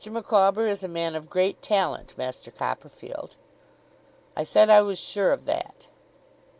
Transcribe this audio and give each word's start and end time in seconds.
Micawber 0.03 0.65
is 0.65 0.83
a 0.83 0.87
man 0.87 1.13
of 1.13 1.29
great 1.29 1.61
talent, 1.61 2.17
Master 2.17 2.49
Copperfield.' 2.49 3.35
I 4.35 4.43
said 4.43 4.67
I 4.67 4.81
was 4.81 4.97
sure 4.97 5.31
of 5.31 5.45
that. 5.45 5.89